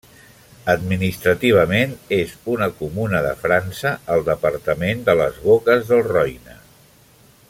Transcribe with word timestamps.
Administrativament 0.71 1.93
és 2.17 2.33
una 2.55 2.69
comuna 2.79 3.21
de 3.27 3.35
França 3.43 3.93
al 4.15 4.25
departament 4.31 5.05
de 5.11 5.17
les 5.23 5.39
Boques 5.45 5.85
del 5.93 6.05
Roine. 6.11 6.61